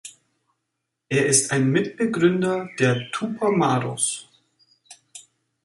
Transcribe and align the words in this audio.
Er 1.09 1.27
ist 1.27 1.51
ein 1.51 1.69
Mitbegründer 1.71 2.67
der 2.79 3.11
Tupamaros. 3.11 4.27